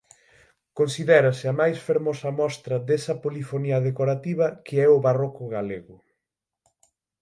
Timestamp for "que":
4.65-4.75